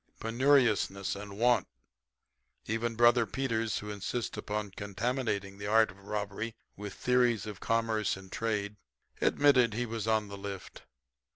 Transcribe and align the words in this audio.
Penuriousness 0.19 1.15
and 1.15 1.37
want. 1.37 1.67
Even 2.65 2.95
Brother 2.95 3.27
Peters, 3.27 3.77
who 3.77 3.91
insists 3.91 4.35
upon 4.35 4.71
contaminating 4.71 5.59
the 5.59 5.67
art 5.67 5.91
of 5.91 5.99
robbery 6.07 6.55
with 6.75 6.95
theories 6.95 7.45
of 7.45 7.59
commerce 7.59 8.17
and 8.17 8.31
trade, 8.31 8.77
admitted 9.21 9.75
he 9.75 9.85
was 9.85 10.07
on 10.07 10.27
the 10.27 10.37
lift. 10.39 10.81